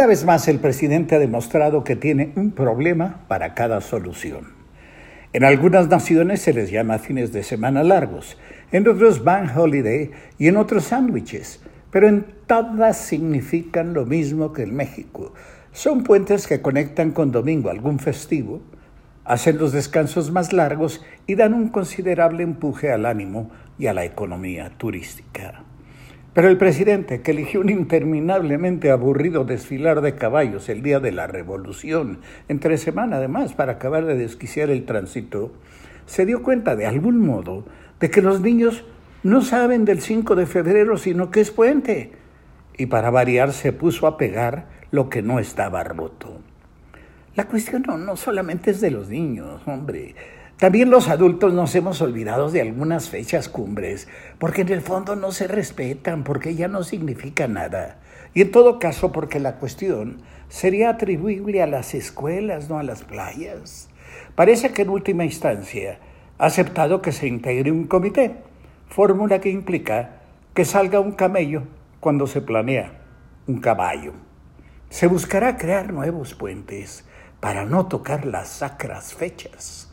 [0.00, 4.54] Una vez más, el presidente ha demostrado que tiene un problema para cada solución.
[5.34, 8.38] En algunas naciones se les llama fines de semana largos,
[8.72, 11.60] en otros van holiday y en otros sándwiches,
[11.90, 15.34] pero en todas significan lo mismo que en México.
[15.72, 18.62] Son puentes que conectan con domingo algún festivo,
[19.26, 24.06] hacen los descansos más largos y dan un considerable empuje al ánimo y a la
[24.06, 25.62] economía turística.
[26.32, 31.26] Pero el presidente, que eligió un interminablemente aburrido desfilar de caballos el día de la
[31.26, 35.50] revolución, entre semana además, para acabar de desquiciar el tránsito,
[36.06, 37.64] se dio cuenta de algún modo
[37.98, 38.84] de que los niños
[39.24, 42.12] no saben del 5 de febrero, sino que es puente.
[42.78, 46.38] Y para variar se puso a pegar lo que no estaba roto.
[47.34, 50.14] La cuestión no, no solamente es de los niños, hombre.
[50.60, 55.32] También los adultos nos hemos olvidado de algunas fechas cumbres, porque en el fondo no
[55.32, 57.98] se respetan, porque ya no significa nada.
[58.34, 63.04] Y en todo caso, porque la cuestión sería atribuible a las escuelas, no a las
[63.04, 63.88] playas.
[64.34, 65.98] Parece que en última instancia
[66.36, 68.34] ha aceptado que se integre un comité,
[68.86, 70.20] fórmula que implica
[70.52, 71.62] que salga un camello
[72.00, 73.00] cuando se planea
[73.46, 74.12] un caballo.
[74.90, 77.06] Se buscará crear nuevos puentes
[77.40, 79.90] para no tocar las sacras fechas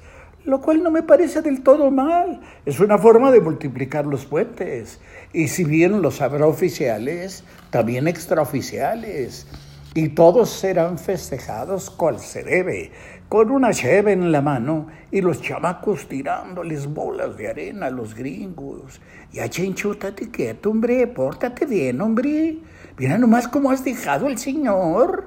[0.47, 2.39] lo cual no me parece del todo mal.
[2.65, 4.99] Es una forma de multiplicar los puentes.
[5.33, 9.45] Y si bien los habrá oficiales, también extraoficiales.
[9.93, 12.91] Y todos serán festejados cual se debe,
[13.27, 18.15] con una cheve en la mano y los chamacos tirándoles bolas de arena a los
[18.15, 19.01] gringos.
[19.33, 22.59] Ya chenchútate quieto, hombre, pórtate bien, hombre.
[22.97, 25.25] Mira nomás cómo has dejado el señor.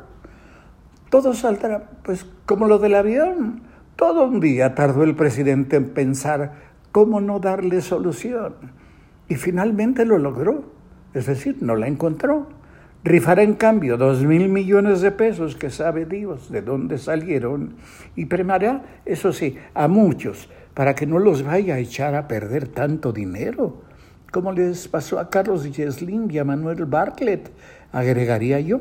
[1.11, 3.70] Todo saldrá, pues, como lo del avión
[4.01, 6.55] todo un día tardó el presidente en pensar
[6.91, 8.55] cómo no darle solución
[9.29, 10.65] y finalmente lo logró,
[11.12, 12.48] es decir, no la encontró.
[13.05, 17.74] Rifará en cambio dos mil millones de pesos que sabe Dios de dónde salieron
[18.17, 22.69] y premará, eso sí, a muchos para que no los vaya a echar a perder
[22.69, 23.83] tanto dinero,
[24.33, 27.51] como les pasó a Carlos Yeslin y a Manuel Bartlett,
[27.92, 28.79] agregaría yo.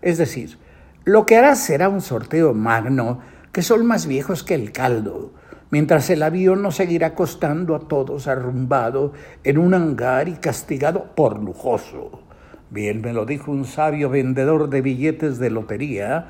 [0.00, 0.58] Es decir,
[1.04, 3.20] lo que hará será un sorteo magno
[3.52, 5.32] que son más viejos que el caldo,
[5.70, 9.12] mientras el avión nos seguirá costando a todos arrumbado
[9.44, 12.22] en un hangar y castigado por lujoso.
[12.70, 16.28] Bien me lo dijo un sabio vendedor de billetes de lotería,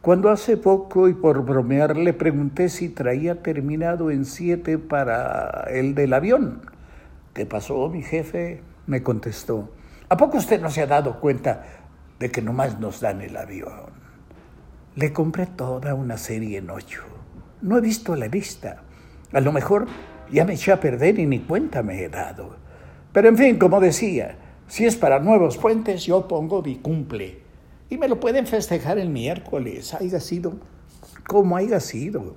[0.00, 5.94] cuando hace poco y por bromear le pregunté si traía terminado en siete para el
[5.94, 6.62] del avión.
[7.32, 8.60] ¿Qué pasó, mi jefe?
[8.86, 9.70] me contestó.
[10.08, 11.64] ¿A poco usted no se ha dado cuenta
[12.18, 14.03] de que nomás nos dan el avión?
[14.96, 17.02] Le compré toda una serie en ocho.
[17.62, 18.82] No he visto la lista.
[19.32, 19.86] A lo mejor
[20.30, 22.56] ya me eché a perder y ni cuenta me he dado.
[23.12, 24.36] Pero en fin, como decía,
[24.68, 27.42] si es para nuevos puentes, yo pongo mi cumple.
[27.90, 30.60] Y me lo pueden festejar el miércoles, haya sido
[31.26, 32.36] como haya sido.